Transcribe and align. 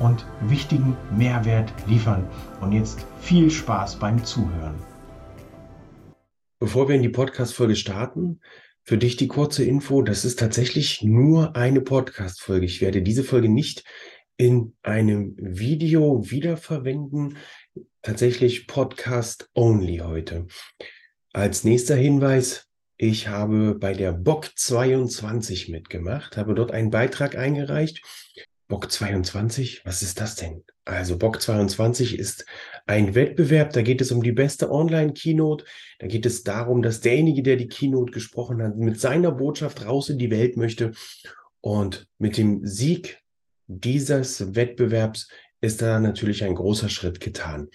und 0.00 0.26
wichtigen 0.40 0.96
Mehrwert 1.16 1.72
liefern. 1.86 2.28
Und 2.60 2.72
jetzt 2.72 3.06
viel 3.20 3.50
Spaß 3.50 3.98
beim 3.98 4.24
Zuhören. 4.24 4.74
Bevor 6.58 6.88
wir 6.88 6.96
in 6.96 7.02
die 7.02 7.08
Podcast-Folge 7.08 7.76
starten, 7.76 8.40
für 8.82 8.98
dich 8.98 9.16
die 9.16 9.28
kurze 9.28 9.64
Info, 9.64 10.02
das 10.02 10.24
ist 10.24 10.38
tatsächlich 10.38 11.02
nur 11.02 11.54
eine 11.54 11.80
Podcast-Folge. 11.80 12.66
Ich 12.66 12.80
werde 12.80 13.02
diese 13.02 13.24
Folge 13.24 13.48
nicht 13.48 13.84
in 14.36 14.74
einem 14.82 15.36
Video 15.38 16.30
wiederverwenden. 16.30 17.36
Tatsächlich 18.02 18.66
Podcast 18.66 19.50
only 19.54 19.98
heute. 19.98 20.46
Als 21.32 21.62
nächster 21.62 21.94
Hinweis, 21.94 22.66
ich 22.96 23.28
habe 23.28 23.74
bei 23.74 23.92
der 23.92 24.12
Bock 24.12 24.50
22 24.54 25.68
mitgemacht, 25.68 26.36
habe 26.36 26.54
dort 26.54 26.72
einen 26.72 26.90
Beitrag 26.90 27.36
eingereicht 27.36 28.02
Bock 28.70 28.90
22, 28.90 29.82
was 29.84 30.00
ist 30.00 30.20
das 30.20 30.36
denn? 30.36 30.62
Also 30.84 31.18
Bock 31.18 31.42
22 31.42 32.16
ist 32.16 32.46
ein 32.86 33.16
Wettbewerb, 33.16 33.72
da 33.72 33.82
geht 33.82 34.00
es 34.00 34.12
um 34.12 34.22
die 34.22 34.32
beste 34.32 34.70
Online-Keynote. 34.70 35.64
Da 35.98 36.06
geht 36.06 36.24
es 36.24 36.44
darum, 36.44 36.80
dass 36.80 37.00
derjenige, 37.00 37.42
der 37.42 37.56
die 37.56 37.66
Keynote 37.66 38.12
gesprochen 38.12 38.62
hat, 38.62 38.76
mit 38.76 39.00
seiner 39.00 39.32
Botschaft 39.32 39.84
raus 39.84 40.08
in 40.08 40.18
die 40.18 40.30
Welt 40.30 40.56
möchte. 40.56 40.92
Und 41.60 42.06
mit 42.18 42.38
dem 42.38 42.64
Sieg 42.64 43.18
dieses 43.66 44.54
Wettbewerbs 44.54 45.28
ist 45.60 45.82
da 45.82 45.98
natürlich 45.98 46.44
ein 46.44 46.54
großer 46.54 46.88
Schritt 46.88 47.18
getan. 47.18 47.68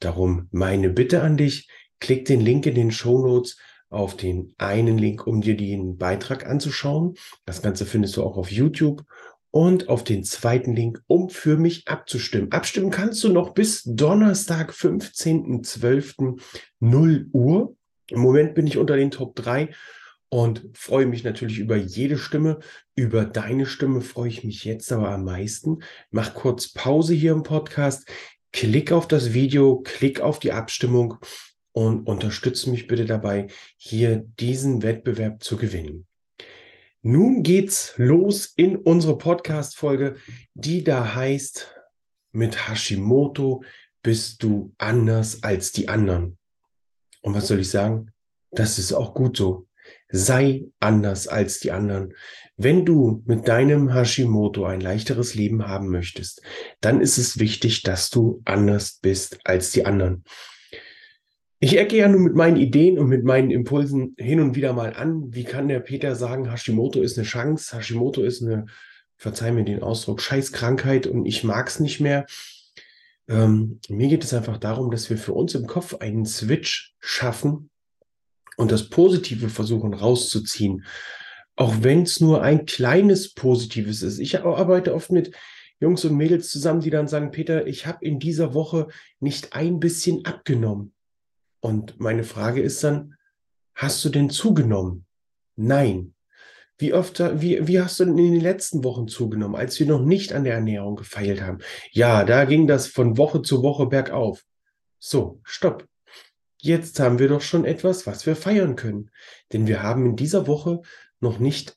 Darum 0.00 0.48
meine 0.50 0.90
Bitte 0.90 1.22
an 1.22 1.36
dich, 1.36 1.68
klick 2.00 2.24
den 2.24 2.40
Link 2.40 2.66
in 2.66 2.74
den 2.74 2.90
Show 2.90 3.24
Notes 3.24 3.58
auf 3.90 4.16
den 4.16 4.54
einen 4.58 4.98
Link, 4.98 5.26
um 5.26 5.40
dir 5.40 5.56
den 5.56 5.98
Beitrag 5.98 6.46
anzuschauen. 6.46 7.14
Das 7.44 7.62
Ganze 7.62 7.86
findest 7.86 8.16
du 8.16 8.24
auch 8.24 8.36
auf 8.36 8.50
YouTube 8.50 9.04
und 9.52 9.88
auf 9.88 10.02
den 10.02 10.24
zweiten 10.24 10.74
Link, 10.74 11.02
um 11.06 11.28
für 11.28 11.56
mich 11.56 11.86
abzustimmen. 11.86 12.50
Abstimmen 12.50 12.90
kannst 12.90 13.22
du 13.22 13.28
noch 13.28 13.54
bis 13.54 13.82
Donnerstag, 13.84 14.72
15.12. 14.72 16.40
0 16.80 17.28
Uhr. 17.32 17.76
Im 18.08 18.20
Moment 18.20 18.54
bin 18.54 18.66
ich 18.66 18.78
unter 18.78 18.96
den 18.96 19.10
Top 19.10 19.36
3 19.36 19.68
und 20.30 20.66
freue 20.72 21.04
mich 21.04 21.22
natürlich 21.22 21.58
über 21.58 21.76
jede 21.76 22.16
Stimme. 22.16 22.60
Über 22.96 23.26
deine 23.26 23.66
Stimme 23.66 24.00
freue 24.00 24.30
ich 24.30 24.42
mich 24.42 24.64
jetzt 24.64 24.90
aber 24.90 25.10
am 25.10 25.24
meisten. 25.24 25.80
Mach 26.10 26.32
kurz 26.32 26.72
Pause 26.72 27.12
hier 27.12 27.32
im 27.32 27.42
Podcast, 27.42 28.08
klick 28.52 28.90
auf 28.90 29.06
das 29.06 29.34
Video, 29.34 29.82
klick 29.82 30.22
auf 30.22 30.38
die 30.38 30.52
Abstimmung 30.52 31.16
und 31.72 32.06
unterstütze 32.06 32.70
mich 32.70 32.86
bitte 32.86 33.04
dabei, 33.04 33.48
hier 33.76 34.24
diesen 34.40 34.82
Wettbewerb 34.82 35.42
zu 35.42 35.58
gewinnen. 35.58 36.06
Nun 37.04 37.42
geht's 37.42 37.94
los 37.96 38.46
in 38.54 38.76
unsere 38.76 39.18
Podcast-Folge, 39.18 40.14
die 40.54 40.84
da 40.84 41.16
heißt, 41.16 41.74
mit 42.30 42.68
Hashimoto 42.68 43.64
bist 44.04 44.40
du 44.44 44.72
anders 44.78 45.42
als 45.42 45.72
die 45.72 45.88
anderen. 45.88 46.38
Und 47.20 47.34
was 47.34 47.48
soll 47.48 47.58
ich 47.58 47.70
sagen? 47.70 48.12
Das 48.52 48.78
ist 48.78 48.92
auch 48.92 49.14
gut 49.14 49.36
so. 49.36 49.66
Sei 50.10 50.66
anders 50.78 51.26
als 51.26 51.58
die 51.58 51.72
anderen. 51.72 52.14
Wenn 52.56 52.84
du 52.84 53.24
mit 53.26 53.48
deinem 53.48 53.92
Hashimoto 53.92 54.64
ein 54.64 54.80
leichteres 54.80 55.34
Leben 55.34 55.66
haben 55.66 55.88
möchtest, 55.88 56.40
dann 56.80 57.00
ist 57.00 57.18
es 57.18 57.40
wichtig, 57.40 57.82
dass 57.82 58.10
du 58.10 58.42
anders 58.44 59.00
bist 59.02 59.40
als 59.42 59.72
die 59.72 59.86
anderen. 59.86 60.22
Ich 61.64 61.78
ecke 61.78 61.96
ja 61.96 62.08
nun 62.08 62.24
mit 62.24 62.34
meinen 62.34 62.56
Ideen 62.56 62.98
und 62.98 63.06
mit 63.06 63.22
meinen 63.22 63.52
Impulsen 63.52 64.16
hin 64.18 64.40
und 64.40 64.56
wieder 64.56 64.72
mal 64.72 64.94
an. 64.94 65.32
Wie 65.32 65.44
kann 65.44 65.68
der 65.68 65.78
Peter 65.78 66.16
sagen, 66.16 66.50
Hashimoto 66.50 67.00
ist 67.00 67.16
eine 67.16 67.24
Chance, 67.24 67.76
Hashimoto 67.76 68.24
ist 68.24 68.42
eine, 68.42 68.66
verzeih 69.16 69.52
mir 69.52 69.62
den 69.62 69.80
Ausdruck, 69.80 70.20
Scheißkrankheit 70.20 71.06
und 71.06 71.24
ich 71.24 71.44
mag 71.44 71.68
es 71.68 71.78
nicht 71.78 72.00
mehr. 72.00 72.26
Ähm, 73.28 73.78
mir 73.88 74.08
geht 74.08 74.24
es 74.24 74.34
einfach 74.34 74.58
darum, 74.58 74.90
dass 74.90 75.08
wir 75.08 75.16
für 75.16 75.34
uns 75.34 75.54
im 75.54 75.68
Kopf 75.68 75.94
einen 75.94 76.26
Switch 76.26 76.96
schaffen 76.98 77.70
und 78.56 78.72
das 78.72 78.90
Positive 78.90 79.48
versuchen 79.48 79.94
rauszuziehen. 79.94 80.84
Auch 81.54 81.76
wenn 81.82 82.02
es 82.02 82.18
nur 82.18 82.42
ein 82.42 82.66
kleines 82.66 83.34
Positives 83.34 84.02
ist. 84.02 84.18
Ich 84.18 84.40
arbeite 84.40 84.96
oft 84.96 85.12
mit 85.12 85.30
Jungs 85.78 86.04
und 86.04 86.16
Mädels 86.16 86.50
zusammen, 86.50 86.80
die 86.80 86.90
dann 86.90 87.06
sagen, 87.06 87.30
Peter, 87.30 87.68
ich 87.68 87.86
habe 87.86 88.04
in 88.04 88.18
dieser 88.18 88.52
Woche 88.52 88.88
nicht 89.20 89.52
ein 89.52 89.78
bisschen 89.78 90.24
abgenommen. 90.24 90.92
Und 91.62 92.00
meine 92.00 92.24
Frage 92.24 92.60
ist 92.60 92.82
dann, 92.82 93.14
hast 93.74 94.04
du 94.04 94.08
denn 94.08 94.30
zugenommen? 94.30 95.06
Nein. 95.54 96.14
Wie 96.76 96.92
oft, 96.92 97.20
wie, 97.40 97.68
wie 97.68 97.80
hast 97.80 98.00
du 98.00 98.04
denn 98.04 98.18
in 98.18 98.32
den 98.32 98.40
letzten 98.40 98.82
Wochen 98.82 99.06
zugenommen, 99.06 99.54
als 99.54 99.78
wir 99.78 99.86
noch 99.86 100.02
nicht 100.02 100.32
an 100.32 100.42
der 100.42 100.54
Ernährung 100.54 100.96
gefeilt 100.96 101.40
haben? 101.40 101.58
Ja, 101.92 102.24
da 102.24 102.46
ging 102.46 102.66
das 102.66 102.88
von 102.88 103.16
Woche 103.16 103.42
zu 103.42 103.62
Woche 103.62 103.86
bergauf. 103.86 104.44
So, 104.98 105.40
stopp. 105.44 105.86
Jetzt 106.58 106.98
haben 106.98 107.20
wir 107.20 107.28
doch 107.28 107.42
schon 107.42 107.64
etwas, 107.64 108.08
was 108.08 108.26
wir 108.26 108.34
feiern 108.34 108.74
können. 108.74 109.10
Denn 109.52 109.68
wir 109.68 109.84
haben 109.84 110.04
in 110.04 110.16
dieser 110.16 110.48
Woche 110.48 110.82
noch 111.20 111.38
nicht 111.38 111.76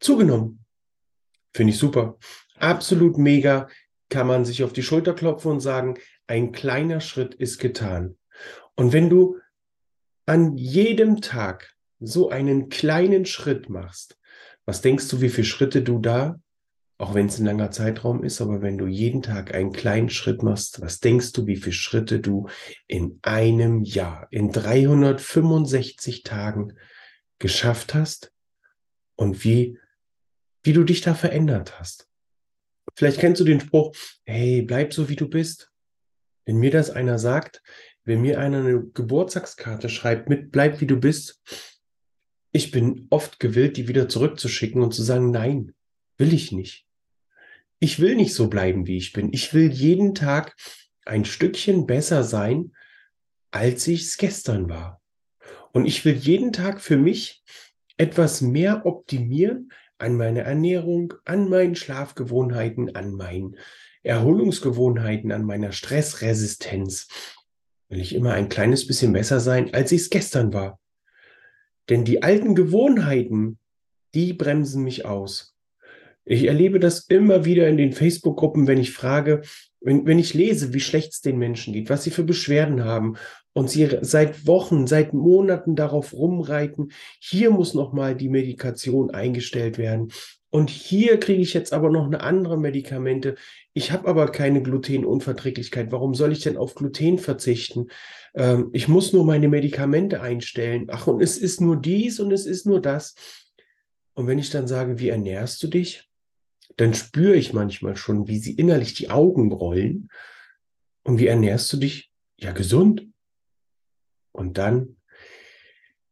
zugenommen. 0.00 0.64
Finde 1.52 1.74
ich 1.74 1.78
super. 1.78 2.16
Absolut 2.58 3.18
mega. 3.18 3.68
Kann 4.08 4.28
man 4.28 4.46
sich 4.46 4.64
auf 4.64 4.72
die 4.72 4.82
Schulter 4.82 5.12
klopfen 5.12 5.50
und 5.50 5.60
sagen, 5.60 5.98
ein 6.26 6.52
kleiner 6.52 7.00
Schritt 7.00 7.34
ist 7.34 7.58
getan. 7.58 8.16
Und 8.76 8.92
wenn 8.92 9.10
du 9.10 9.38
an 10.26 10.56
jedem 10.56 11.20
Tag 11.20 11.74
so 11.98 12.28
einen 12.28 12.68
kleinen 12.68 13.26
Schritt 13.26 13.68
machst, 13.68 14.18
was 14.64 14.82
denkst 14.82 15.08
du, 15.08 15.20
wie 15.20 15.30
viele 15.30 15.46
Schritte 15.46 15.82
du 15.82 15.98
da, 15.98 16.38
auch 16.98 17.14
wenn 17.14 17.26
es 17.26 17.38
ein 17.38 17.46
langer 17.46 17.70
Zeitraum 17.70 18.24
ist, 18.24 18.40
aber 18.40 18.62
wenn 18.62 18.78
du 18.78 18.86
jeden 18.86 19.22
Tag 19.22 19.54
einen 19.54 19.72
kleinen 19.72 20.10
Schritt 20.10 20.42
machst, 20.42 20.80
was 20.80 21.00
denkst 21.00 21.32
du, 21.32 21.46
wie 21.46 21.56
viele 21.56 21.72
Schritte 21.72 22.20
du 22.20 22.48
in 22.86 23.18
einem 23.22 23.82
Jahr, 23.82 24.28
in 24.30 24.50
365 24.50 26.22
Tagen 26.22 26.74
geschafft 27.38 27.94
hast 27.94 28.32
und 29.14 29.44
wie, 29.44 29.78
wie 30.62 30.72
du 30.72 30.84
dich 30.84 31.02
da 31.02 31.14
verändert 31.14 31.78
hast? 31.78 32.08
Vielleicht 32.94 33.20
kennst 33.20 33.40
du 33.40 33.44
den 33.44 33.60
Spruch, 33.60 33.94
hey, 34.24 34.62
bleib 34.62 34.94
so 34.94 35.08
wie 35.10 35.16
du 35.16 35.28
bist. 35.28 35.70
Wenn 36.46 36.56
mir 36.56 36.70
das 36.70 36.90
einer 36.90 37.18
sagt, 37.18 37.62
wenn 38.06 38.22
mir 38.22 38.40
einer 38.40 38.60
eine 38.60 38.82
Geburtstagskarte 38.82 39.88
schreibt 39.88 40.30
mit 40.30 40.52
bleib 40.52 40.80
wie 40.80 40.86
du 40.86 40.98
bist, 40.98 41.42
ich 42.52 42.70
bin 42.70 43.06
oft 43.10 43.38
gewillt, 43.38 43.76
die 43.76 43.88
wieder 43.88 44.08
zurückzuschicken 44.08 44.80
und 44.80 44.94
zu 44.94 45.02
sagen, 45.02 45.30
nein, 45.30 45.74
will 46.16 46.32
ich 46.32 46.52
nicht. 46.52 46.86
Ich 47.80 48.00
will 48.00 48.14
nicht 48.14 48.32
so 48.32 48.48
bleiben, 48.48 48.86
wie 48.86 48.96
ich 48.96 49.12
bin. 49.12 49.30
Ich 49.32 49.52
will 49.52 49.70
jeden 49.70 50.14
Tag 50.14 50.56
ein 51.04 51.26
Stückchen 51.26 51.86
besser 51.86 52.22
sein, 52.22 52.72
als 53.50 53.86
ich 53.86 54.02
es 54.02 54.16
gestern 54.16 54.70
war. 54.70 55.02
Und 55.72 55.84
ich 55.84 56.04
will 56.04 56.14
jeden 56.14 56.52
Tag 56.52 56.80
für 56.80 56.96
mich 56.96 57.42
etwas 57.98 58.40
mehr 58.40 58.86
optimieren 58.86 59.70
an 59.98 60.16
meiner 60.16 60.42
Ernährung, 60.42 61.12
an 61.24 61.48
meinen 61.48 61.74
Schlafgewohnheiten, 61.74 62.94
an 62.96 63.12
meinen 63.12 63.56
Erholungsgewohnheiten, 64.02 65.32
an 65.32 65.44
meiner 65.44 65.72
Stressresistenz, 65.72 67.08
will 67.88 68.00
ich 68.00 68.14
immer 68.14 68.32
ein 68.32 68.48
kleines 68.48 68.86
bisschen 68.86 69.12
besser 69.12 69.40
sein, 69.40 69.72
als 69.72 69.92
ich 69.92 70.02
es 70.02 70.10
gestern 70.10 70.52
war. 70.52 70.78
Denn 71.88 72.04
die 72.04 72.22
alten 72.22 72.54
Gewohnheiten, 72.54 73.58
die 74.14 74.32
bremsen 74.32 74.82
mich 74.82 75.04
aus. 75.04 75.54
Ich 76.24 76.44
erlebe 76.44 76.80
das 76.80 77.06
immer 77.06 77.44
wieder 77.44 77.68
in 77.68 77.76
den 77.76 77.92
Facebook-Gruppen, 77.92 78.66
wenn 78.66 78.78
ich 78.78 78.92
frage, 78.92 79.42
wenn, 79.80 80.06
wenn 80.06 80.18
ich 80.18 80.34
lese, 80.34 80.74
wie 80.74 80.80
schlecht 80.80 81.12
es 81.12 81.20
den 81.20 81.38
Menschen 81.38 81.72
geht, 81.72 81.88
was 81.88 82.02
sie 82.02 82.10
für 82.10 82.24
Beschwerden 82.24 82.84
haben 82.84 83.16
und 83.52 83.70
sie 83.70 83.88
seit 84.00 84.46
Wochen, 84.46 84.88
seit 84.88 85.14
Monaten 85.14 85.76
darauf 85.76 86.12
rumreiten, 86.12 86.90
hier 87.20 87.52
muss 87.52 87.74
nochmal 87.74 88.16
die 88.16 88.28
Medikation 88.28 89.12
eingestellt 89.12 89.78
werden. 89.78 90.08
Und 90.56 90.70
hier 90.70 91.20
kriege 91.20 91.42
ich 91.42 91.52
jetzt 91.52 91.74
aber 91.74 91.90
noch 91.90 92.06
eine 92.06 92.22
andere 92.22 92.58
Medikamente. 92.58 93.34
Ich 93.74 93.92
habe 93.92 94.08
aber 94.08 94.32
keine 94.32 94.62
Glutenunverträglichkeit. 94.62 95.92
Warum 95.92 96.14
soll 96.14 96.32
ich 96.32 96.40
denn 96.40 96.56
auf 96.56 96.74
Gluten 96.74 97.18
verzichten? 97.18 97.88
Ähm, 98.34 98.70
ich 98.72 98.88
muss 98.88 99.12
nur 99.12 99.26
meine 99.26 99.48
Medikamente 99.48 100.22
einstellen. 100.22 100.86
Ach, 100.88 101.08
und 101.08 101.20
es 101.20 101.36
ist 101.36 101.60
nur 101.60 101.76
dies 101.76 102.20
und 102.20 102.32
es 102.32 102.46
ist 102.46 102.64
nur 102.64 102.80
das. 102.80 103.16
Und 104.14 104.28
wenn 104.28 104.38
ich 104.38 104.48
dann 104.48 104.66
sage, 104.66 104.98
wie 104.98 105.10
ernährst 105.10 105.62
du 105.62 105.66
dich? 105.66 106.08
Dann 106.78 106.94
spüre 106.94 107.36
ich 107.36 107.52
manchmal 107.52 107.98
schon, 107.98 108.26
wie 108.26 108.38
sie 108.38 108.54
innerlich 108.54 108.94
die 108.94 109.10
Augen 109.10 109.52
rollen. 109.52 110.08
Und 111.04 111.18
wie 111.18 111.26
ernährst 111.26 111.70
du 111.70 111.76
dich? 111.76 112.10
Ja, 112.38 112.52
gesund. 112.52 113.06
Und 114.32 114.56
dann 114.56 114.96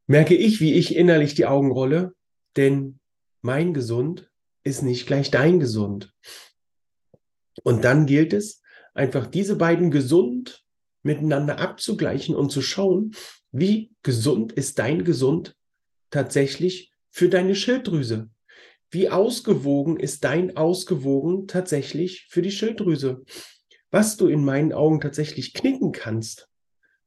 merke 0.07 0.35
ich, 0.35 0.61
wie 0.61 0.75
ich 0.75 0.97
innerlich 0.97 1.35
die 1.35 1.47
Augen 1.47 1.73
rolle, 1.73 2.13
denn 2.59 3.01
mein 3.41 3.73
Gesund 3.73 4.31
ist 4.65 4.83
nicht 4.83 5.07
gleich 5.07 5.31
dein 5.31 5.61
Gesund. 5.61 6.13
Und 7.63 7.85
dann 7.85 8.07
gilt 8.07 8.33
es, 8.33 8.63
einfach 8.95 9.27
diese 9.27 9.57
beiden 9.57 9.91
gesund 9.91 10.65
miteinander 11.03 11.59
abzugleichen 11.59 12.35
und 12.35 12.51
zu 12.51 12.63
schauen, 12.63 13.15
wie 13.53 13.93
gesund 14.03 14.53
ist 14.53 14.79
dein 14.79 15.05
Gesund 15.05 15.57
tatsächlich 16.11 16.93
für 17.11 17.29
deine 17.29 17.55
Schilddrüse. 17.55 18.31
Wie 18.91 19.11
ausgewogen 19.11 19.99
ist 19.99 20.25
dein 20.25 20.57
Ausgewogen 20.57 21.47
tatsächlich 21.47 22.27
für 22.31 22.43
die 22.43 22.51
Schilddrüse? 22.51 23.25
Was 23.91 24.17
du 24.17 24.29
in 24.29 24.45
meinen 24.45 24.73
Augen 24.73 25.01
tatsächlich 25.01 25.53
knicken 25.53 25.93
kannst, 25.93 26.49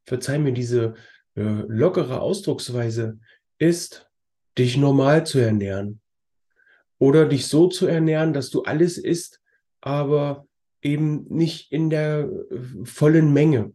verzeih 0.06 0.38
mir 0.39 0.54
diese 0.54 0.95
äh, 1.36 1.42
lockere 1.42 2.21
Ausdrucksweise, 2.21 3.19
ist, 3.57 4.09
dich 4.57 4.77
normal 4.77 5.25
zu 5.25 5.39
ernähren. 5.39 6.01
Oder 7.00 7.26
dich 7.26 7.48
so 7.48 7.68
zu 7.68 7.88
ernähren, 7.88 8.34
dass 8.34 8.50
du 8.50 8.64
alles 8.64 8.98
isst, 8.98 9.42
aber 9.82 10.48
eben 10.82 11.26
nicht 11.30 11.72
in 11.72 11.90
der 11.90 12.30
äh, 12.52 12.86
vollen 12.86 13.34
Menge. 13.34 13.74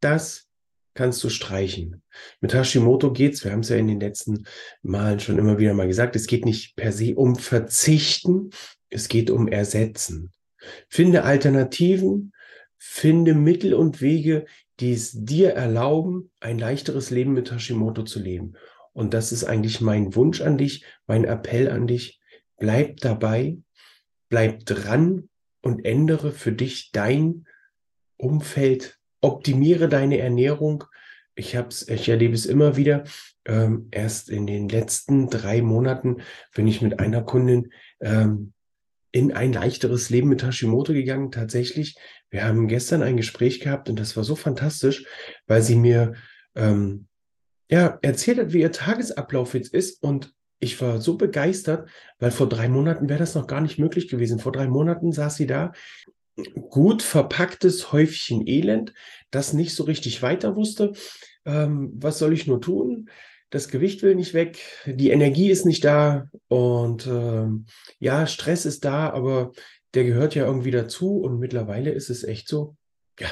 Das 0.00 0.48
kannst 0.94 1.22
du 1.24 1.28
streichen. 1.28 2.02
Mit 2.40 2.54
Hashimoto 2.54 3.12
geht's, 3.12 3.44
wir 3.44 3.52
haben 3.52 3.60
es 3.60 3.68
ja 3.68 3.76
in 3.76 3.88
den 3.88 4.00
letzten 4.00 4.46
Malen 4.82 5.20
schon 5.20 5.38
immer 5.38 5.58
wieder 5.58 5.74
mal 5.74 5.88
gesagt, 5.88 6.14
es 6.14 6.26
geht 6.26 6.44
nicht 6.44 6.76
per 6.76 6.92
se 6.92 7.14
um 7.16 7.36
Verzichten, 7.36 8.50
es 8.90 9.08
geht 9.08 9.30
um 9.30 9.48
Ersetzen. 9.48 10.30
Finde 10.88 11.24
Alternativen, 11.24 12.32
finde 12.78 13.34
Mittel 13.34 13.74
und 13.74 14.00
Wege, 14.00 14.46
die 14.80 14.92
es 14.92 15.12
dir 15.12 15.50
erlauben, 15.50 16.30
ein 16.40 16.58
leichteres 16.58 17.10
Leben 17.10 17.32
mit 17.32 17.50
Hashimoto 17.50 18.04
zu 18.04 18.20
leben. 18.20 18.54
Und 18.92 19.14
das 19.14 19.32
ist 19.32 19.44
eigentlich 19.44 19.80
mein 19.80 20.14
Wunsch 20.14 20.40
an 20.40 20.56
dich, 20.58 20.84
mein 21.06 21.24
Appell 21.24 21.70
an 21.70 21.86
dich. 21.86 22.20
Bleib 22.58 22.98
dabei, 22.98 23.58
bleib 24.28 24.64
dran 24.66 25.28
und 25.60 25.84
ändere 25.84 26.32
für 26.32 26.52
dich 26.52 26.90
dein 26.92 27.46
Umfeld, 28.16 28.98
optimiere 29.20 29.88
deine 29.88 30.18
Ernährung. 30.18 30.84
Ich 31.34 31.56
hab's, 31.56 31.88
ich 31.88 32.08
erlebe 32.08 32.34
es 32.34 32.46
immer 32.46 32.76
wieder. 32.76 33.04
Ähm, 33.44 33.88
erst 33.90 34.30
in 34.30 34.46
den 34.46 34.68
letzten 34.68 35.28
drei 35.28 35.62
Monaten 35.62 36.22
bin 36.54 36.66
ich 36.66 36.80
mit 36.80 37.00
einer 37.00 37.22
Kundin 37.22 37.72
ähm, 38.00 38.52
in 39.10 39.32
ein 39.32 39.52
leichteres 39.52 40.10
Leben 40.10 40.28
mit 40.28 40.42
Hashimoto 40.42 40.92
gegangen. 40.92 41.30
Tatsächlich, 41.30 41.96
wir 42.30 42.44
haben 42.44 42.66
gestern 42.68 43.02
ein 43.02 43.16
Gespräch 43.16 43.60
gehabt 43.60 43.88
und 43.88 43.98
das 43.98 44.16
war 44.16 44.24
so 44.24 44.34
fantastisch, 44.34 45.04
weil 45.46 45.62
sie 45.62 45.76
mir 45.76 46.14
ähm, 46.54 47.06
ja 47.70 47.98
erzählt 48.02 48.38
hat, 48.38 48.52
wie 48.52 48.60
ihr 48.60 48.72
Tagesablauf 48.72 49.54
jetzt 49.54 49.72
ist 49.72 50.02
und 50.02 50.34
ich 50.64 50.80
war 50.80 51.00
so 51.00 51.16
begeistert, 51.16 51.88
weil 52.18 52.30
vor 52.30 52.48
drei 52.48 52.68
Monaten 52.68 53.08
wäre 53.08 53.18
das 53.18 53.34
noch 53.34 53.46
gar 53.46 53.60
nicht 53.60 53.78
möglich 53.78 54.08
gewesen. 54.08 54.38
Vor 54.38 54.52
drei 54.52 54.66
Monaten 54.66 55.12
saß 55.12 55.36
sie 55.36 55.46
da, 55.46 55.72
gut 56.70 57.02
verpacktes 57.02 57.92
Häufchen 57.92 58.46
Elend, 58.46 58.92
das 59.30 59.52
nicht 59.52 59.74
so 59.74 59.84
richtig 59.84 60.22
weiter 60.22 60.56
wusste. 60.56 60.92
Ähm, 61.44 61.92
was 61.94 62.18
soll 62.18 62.32
ich 62.32 62.46
nur 62.46 62.60
tun? 62.60 63.10
Das 63.50 63.68
Gewicht 63.68 64.02
will 64.02 64.16
nicht 64.16 64.34
weg, 64.34 64.58
die 64.84 65.10
Energie 65.10 65.50
ist 65.50 65.64
nicht 65.64 65.84
da 65.84 66.28
und 66.48 67.06
ähm, 67.06 67.66
ja, 68.00 68.26
Stress 68.26 68.64
ist 68.64 68.84
da, 68.84 69.10
aber 69.10 69.52
der 69.92 70.04
gehört 70.04 70.34
ja 70.34 70.44
irgendwie 70.44 70.72
dazu 70.72 71.18
und 71.18 71.38
mittlerweile 71.38 71.92
ist 71.92 72.10
es 72.10 72.24
echt 72.24 72.48
so, 72.48 72.74
ja, 73.20 73.28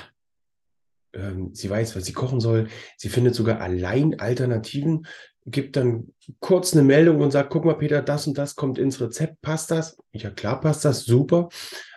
ähm, 1.12 1.55
sie 1.55 1.69
weiß, 1.69 1.96
was 1.96 2.05
sie 2.05 2.12
kochen 2.12 2.40
soll. 2.40 2.69
Sie 2.96 3.08
findet 3.08 3.34
sogar 3.34 3.61
allein 3.61 4.20
Alternativen 4.20 5.06
gibt 5.47 5.77
dann 5.77 6.12
kurz 6.41 6.73
eine 6.73 6.83
Meldung 6.83 7.21
und 7.21 7.33
sagt, 7.33 7.50
guck 7.50 7.65
mal, 7.65 7.75
Peter, 7.75 8.03
das 8.03 8.27
und 8.27 8.39
das 8.39 8.55
kommt 8.55 8.79
ins 8.79 9.00
Rezept, 9.00 9.41
passt 9.43 9.71
das? 9.71 9.97
Ja, 10.12 10.31
klar, 10.31 10.61
passt 10.61 10.85
das, 10.85 11.05
super. 11.05 11.49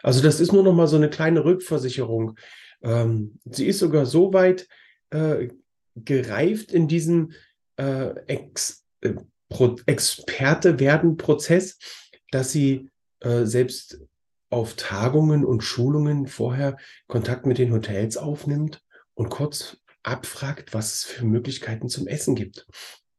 Also 0.01 0.21
das 0.21 0.39
ist 0.39 0.51
nur 0.51 0.63
noch 0.63 0.73
mal 0.73 0.87
so 0.87 0.95
eine 0.95 1.09
kleine 1.09 1.45
Rückversicherung. 1.45 2.37
Ähm, 2.81 3.39
sie 3.45 3.67
ist 3.67 3.79
sogar 3.79 4.05
so 4.05 4.33
weit 4.33 4.67
äh, 5.11 5.49
gereift 5.95 6.71
in 6.71 6.87
diesem 6.87 7.33
äh, 7.77 8.15
Ex, 8.27 8.83
äh, 9.01 9.13
Experte 9.85 10.79
werden 10.79 11.17
Prozess, 11.17 11.77
dass 12.31 12.51
sie 12.51 12.89
äh, 13.19 13.45
selbst 13.45 13.99
auf 14.49 14.75
Tagungen 14.75 15.45
und 15.45 15.61
Schulungen 15.61 16.27
vorher 16.27 16.77
Kontakt 17.07 17.45
mit 17.45 17.57
den 17.57 17.73
Hotels 17.73 18.17
aufnimmt 18.17 18.81
und 19.13 19.29
kurz 19.29 19.77
abfragt, 20.03 20.73
was 20.73 20.93
es 20.93 21.03
für 21.03 21.25
Möglichkeiten 21.25 21.89
zum 21.89 22.07
Essen 22.07 22.35
gibt. 22.35 22.67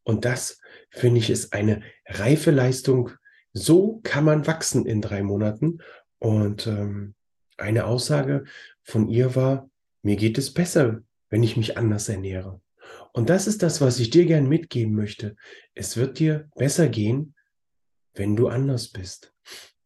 Und 0.07 0.25
das, 0.25 0.61
finde 0.91 1.19
ich, 1.19 1.31
ist 1.31 1.53
eine 1.53 1.83
reife 2.07 2.53
Leistung. 2.53 3.11
So 3.53 4.01
kann 4.05 4.25
man 4.25 4.47
wachsen 4.47 4.87
in 4.87 5.03
drei 5.03 5.25
Monaten. 5.25 5.79
Und 6.21 6.69
ähm, 6.69 7.17
eine 7.57 7.87
Aussage 7.87 8.45
von 8.85 9.09
ihr 9.09 9.35
war, 9.35 9.69
mir 10.03 10.15
geht 10.15 10.39
es 10.39 10.55
besser, 10.55 11.03
wenn 11.29 11.43
ich 11.43 11.57
mich 11.57 11.77
anders 11.77 12.09
ernähre. 12.09 12.61
Und 13.13 13.31
das 13.31 13.49
ist 13.49 13.65
das, 13.65 13.81
was 13.81 13.99
ich 13.99 14.11
dir 14.11 14.27
gern 14.27 14.49
mitgeben 14.49 14.95
möchte. 14.95 15.35
Es 15.75 15.97
wird 15.97 16.21
dir 16.21 16.49
besser 16.55 16.89
gehen, 16.89 17.35
wenn 18.15 18.37
du 18.37 18.47
anders 18.47 18.89
bist. 18.89 19.35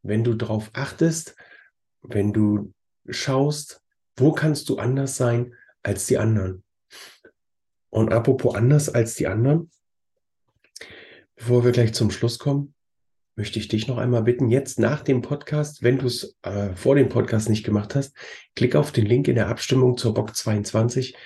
Wenn 0.02 0.23
du 0.23 0.34
darauf 0.34 0.69
achtest, 0.75 1.34
wenn 2.02 2.34
du 2.34 2.75
schaust, 3.08 3.81
wo 4.16 4.32
kannst 4.32 4.69
du 4.69 4.76
anders 4.76 5.16
sein 5.16 5.55
als 5.82 6.06
die 6.06 6.19
anderen. 6.19 6.62
Und 7.88 8.12
apropos 8.12 8.55
anders 8.55 8.90
als 8.90 9.14
die 9.14 9.26
anderen, 9.26 9.70
Bevor 11.40 11.64
wir 11.64 11.72
gleich 11.72 11.94
zum 11.94 12.10
Schluss 12.10 12.38
kommen, 12.38 12.75
möchte 13.34 13.58
ich 13.58 13.66
dich 13.66 13.88
noch 13.88 13.96
einmal 13.96 14.22
bitten, 14.22 14.50
jetzt 14.50 14.78
nach 14.78 15.00
dem 15.00 15.22
Podcast, 15.22 15.82
wenn 15.82 15.96
du 15.96 16.06
es 16.06 16.37
äh, 16.42 16.75
vor 16.76 16.96
dem 16.96 17.08
Podcast 17.08 17.48
nicht 17.48 17.64
gemacht 17.64 17.94
hast, 17.94 18.14
klick 18.54 18.76
auf 18.76 18.92
den 18.92 19.06
Link 19.06 19.26
in 19.26 19.37
der 19.37 19.48
Abstimmung 19.48 19.96
zur 19.96 20.12
Box 20.12 20.40
22, 20.40 21.16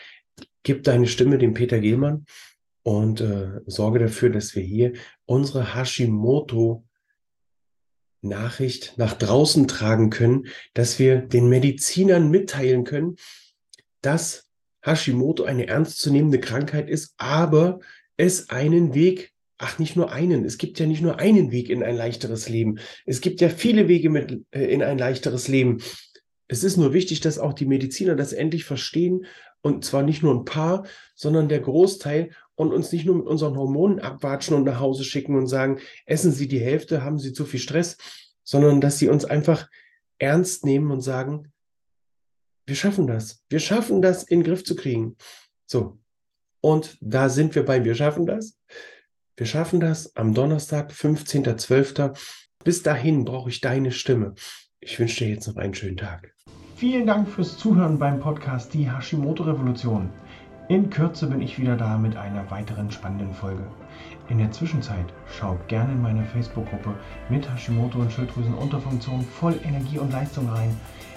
gib 0.63 0.85
deine 0.85 1.09
Stimme 1.09 1.37
dem 1.37 1.53
Peter 1.53 1.81
Gehlmann 1.81 2.27
und 2.85 3.23
äh, 3.23 3.61
sorge 3.67 3.99
dafür, 3.99 4.31
dass 4.31 4.55
wir 4.55 4.63
hier 4.63 4.93
unsere 5.27 5.75
Hashimoto 5.75 6.85
Nachricht 8.21 8.95
nach 8.97 9.15
draußen 9.15 9.67
tragen 9.67 10.11
können, 10.11 10.47
dass 10.75 11.01
wir 11.01 11.23
den 11.23 11.49
Medizinern 11.49 12.31
mitteilen 12.31 12.85
können, 12.85 13.17
dass 14.01 14.49
Hashimoto 14.81 15.43
eine 15.43 15.67
ernstzunehmende 15.67 16.39
Krankheit 16.39 16.89
ist, 16.89 17.15
aber 17.17 17.81
es 18.17 18.51
einen 18.51 18.95
Weg 18.95 19.34
ach, 19.65 19.79
nicht 19.79 19.97
nur 19.97 20.13
einen. 20.13 20.45
Es 20.45 20.59
gibt 20.59 20.79
ja 20.79 20.87
nicht 20.87 21.03
nur 21.03 21.19
einen 21.19 21.51
Weg 21.51 21.71
in 21.71 21.83
ein 21.83 21.97
leichteres 21.97 22.49
Leben. 22.49 22.79
Es 23.07 23.21
gibt 23.21 23.41
ja 23.41 23.49
viele 23.49 23.89
Wege 23.89 24.11
mit, 24.11 24.43
äh, 24.51 24.67
in 24.67 24.83
ein 24.83 24.99
leichteres 24.99 25.49
Leben. 25.49 25.79
Es 26.49 26.63
ist 26.63 26.77
nur 26.77 26.93
wichtig, 26.93 27.21
dass 27.21 27.39
auch 27.39 27.55
die 27.55 27.65
Mediziner 27.65 28.15
das 28.15 28.35
endlich 28.35 28.65
verstehen 28.65 29.25
und 29.63 29.85
zwar 29.85 30.03
nicht 30.03 30.23
nur 30.23 30.35
ein 30.35 30.45
paar, 30.45 30.87
sondern 31.15 31.49
der 31.49 31.61
Großteil 31.61 32.31
und 32.55 32.73
uns 32.73 32.93
nicht 32.93 33.07
nur 33.07 33.17
mit 33.17 33.27
unseren 33.27 33.57
Hormonen 33.57 33.99
abwatschen 33.99 34.55
und 34.55 34.65
nach 34.65 34.79
Hause 34.79 35.05
schicken 35.05 35.37
und 35.37 35.47
sagen, 35.47 35.81
essen 36.05 36.33
Sie 36.33 36.47
die 36.47 36.61
Hälfte, 36.61 37.03
haben 37.03 37.19
Sie 37.19 37.33
zu 37.33 37.47
viel 37.47 37.61
Stress, 37.61 37.97
sondern 38.43 38.83
dass 38.83 38.99
sie 38.99 39.09
uns 39.09 39.25
einfach 39.25 39.69
ernst 40.19 40.67
nehmen 40.67 40.91
und 40.91 41.01
sagen, 41.01 41.51
wir 42.67 42.77
schaffen 42.77 43.07
das. 43.07 43.43
Wir 43.49 43.59
schaffen 43.59 44.03
das 44.03 44.23
in 44.23 44.41
den 44.41 44.47
Griff 44.47 44.65
zu 44.65 44.77
kriegen. 44.77 45.17
So. 45.67 45.99
Und 46.61 46.97
da 47.01 47.29
sind 47.29 47.55
wir 47.55 47.65
bei, 47.65 47.85
wir 47.85 47.95
schaffen 47.95 48.27
das. 48.27 48.59
Wir 49.37 49.47
schaffen 49.47 49.81
das 49.81 50.15
am 50.15 50.33
Donnerstag, 50.33 50.93
15.12. 50.93 52.17
Bis 52.63 52.85
dahin 52.85 53.25
brauche 53.25 53.51
ich 53.51 53.61
deine 53.61 53.91
Stimme. 53.91 54.35
Ich 54.79 55.01
wünsche 55.01 55.25
dir 55.25 55.31
jetzt 55.31 55.49
noch 55.49 55.57
einen 55.57 55.75
schönen 55.75 55.97
Tag. 55.97 56.33
Vielen 56.77 57.05
Dank 57.05 57.29
fürs 57.29 57.59
Zuhören 57.59 57.99
beim 57.99 58.21
Podcast 58.21 58.73
Die 58.75 58.89
Hashimoto-Revolution. 58.89 60.09
In 60.69 60.89
Kürze 60.89 61.27
bin 61.27 61.43
ich 61.43 61.59
wieder 61.59 61.77
da 61.77 61.99
mit 61.99 62.17
einer 62.17 62.49
weiteren 62.53 62.93
spannenden 62.93 63.35
Folge. 63.35 63.65
In 64.29 64.39
der 64.39 64.53
Zwischenzeit 64.53 65.07
schau 65.27 65.59
gerne 65.67 65.95
in 65.95 66.03
meine 66.03 66.25
Facebook-Gruppe 66.27 66.95
mit 67.29 67.51
Hashimoto 67.51 67.99
und 67.99 68.13
Schilddrüsenunterfunktion 68.13 69.25
voll 69.25 69.59
Energie 69.65 69.99
und 69.99 70.13
Leistung 70.13 70.49
rein. 70.49 70.77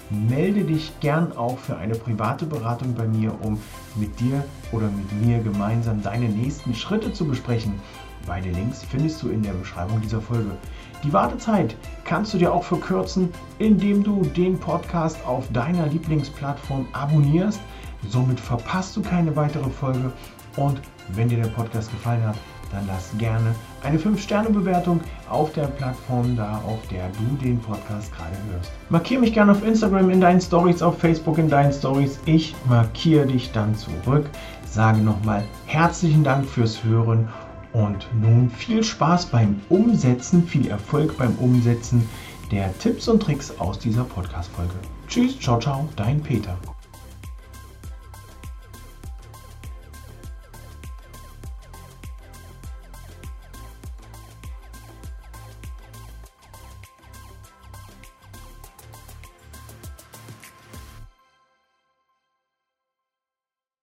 Melde 0.10 0.64
dich 0.64 1.00
gern 1.00 1.36
auch 1.36 1.58
für 1.58 1.78
eine 1.78 1.96
private 1.96 2.46
Beratung 2.46 2.94
bei 2.94 3.08
mir, 3.08 3.34
um 3.42 3.60
mit 3.96 4.20
dir 4.20 4.44
oder 4.72 4.88
mit 4.88 5.26
mir 5.26 5.40
gemeinsam 5.40 6.02
deine 6.02 6.30
nächsten 6.30 6.74
Schritte 6.74 7.12
zu 7.12 7.26
besprechen 7.26 7.74
Beide 8.28 8.50
Links 8.50 8.84
findest 8.84 9.24
du 9.24 9.30
in 9.30 9.42
der 9.42 9.54
Beschreibung 9.54 10.02
dieser 10.02 10.20
Folge. 10.20 10.52
Die 11.02 11.14
Wartezeit 11.14 11.78
kannst 12.04 12.34
du 12.34 12.38
dir 12.38 12.54
auch 12.54 12.64
verkürzen, 12.64 13.30
indem 13.58 14.04
du 14.04 14.22
den 14.22 14.60
Podcast 14.60 15.18
auf 15.26 15.50
deiner 15.54 15.88
Lieblingsplattform 15.88 16.88
abonnierst. 16.92 17.62
Somit 18.10 18.38
verpasst 18.38 18.98
du 18.98 19.02
keine 19.02 19.34
weitere 19.38 19.70
Folge. 19.70 20.12
Und 20.58 20.82
wenn 21.14 21.30
dir 21.30 21.42
der 21.42 21.50
Podcast 21.50 21.90
gefallen 21.90 22.26
hat, 22.28 22.38
dann 22.70 22.86
lass 22.88 23.18
gerne 23.18 23.56
eine 23.84 23.98
5-Sterne-Bewertung 23.98 25.01
auf 25.29 25.53
der 25.53 25.67
Plattform 25.67 26.36
da, 26.36 26.62
auf 26.65 26.79
der 26.89 27.10
du 27.10 27.43
den 27.43 27.60
Podcast 27.60 28.12
gerade 28.15 28.36
hörst. 28.51 28.72
Markiere 28.89 29.22
mich 29.22 29.34
gerne 29.34 29.51
auf 29.51 29.65
Instagram 29.65 30.10
in 30.10 30.22
deinen 30.22 30.41
Stories, 30.41 30.81
auf 30.81 31.00
Facebook 31.00 31.38
in 31.38 31.50
deinen 31.50 31.74
Stories. 31.74 32.19
Ich 32.25 32.55
markiere 32.67 33.27
dich 33.27 33.51
dann 33.51 33.75
zurück. 33.75 34.29
Sage 34.65 35.00
nochmal 35.00 35.43
herzlichen 35.65 36.24
Dank 36.24 36.46
fürs 36.48 36.84
Hören 36.84 37.27
und 37.74 38.07
nun 38.22 38.50
viel 38.50 38.84
Spaß 38.84 39.27
beim 39.27 39.62
Umsetzen, 39.69 40.48
viel 40.48 40.67
Erfolg 40.67 41.17
beim 41.17 41.36
Umsetzen 41.36 42.07
der 42.51 42.77
Tipps 42.79 43.07
und 43.07 43.22
Tricks 43.22 43.53
aus 43.60 43.79
dieser 43.79 44.03
Podcast-Folge. 44.03 44.74
Tschüss, 45.07 45.39
ciao, 45.39 45.60
ciao, 45.60 45.88
dein 45.96 46.22
Peter. 46.22 46.57